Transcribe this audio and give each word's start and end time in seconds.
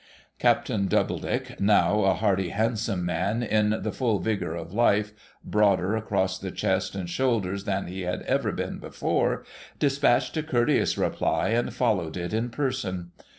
Captain 0.39 0.87
Doubledick, 0.87 1.59
now 1.59 1.99
a 2.05 2.15
hardy, 2.15 2.49
handsome 2.49 3.05
man 3.05 3.43
in 3.43 3.83
the 3.83 3.91
full 3.91 4.17
vigour 4.17 4.55
of 4.55 4.73
life, 4.73 5.11
broader 5.43 5.95
across 5.95 6.39
the 6.39 6.49
chest 6.49 6.95
and 6.95 7.07
shoulders 7.07 7.65
than 7.65 7.85
he 7.85 8.01
had 8.01 8.25
even 8.27 8.55
been 8.55 8.79
before, 8.79 9.45
despatched 9.77 10.35
a 10.37 10.41
courteous 10.41 10.97
reply, 10.97 11.49
and 11.49 11.75
followed 11.75 12.17
it 12.17 12.33
in 12.33 12.49
person. 12.49 13.11